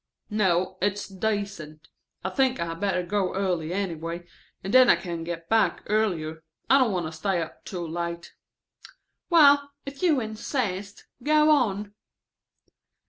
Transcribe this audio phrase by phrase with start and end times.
[0.31, 1.87] "No, it's decent.
[2.23, 4.25] I think I had better go early anyway,
[4.63, 6.43] and then I can get back earlier.
[6.71, 8.33] I don't want to stay up too late."
[9.29, 11.93] "Well, if you insist, go on."